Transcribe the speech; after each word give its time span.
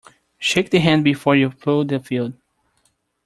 Shake 0.39 0.71
the 0.71 0.79
hand 0.79 1.03
before 1.03 1.35
you 1.35 1.51
plough 1.51 1.83
the 1.83 1.99
field. 1.99 2.33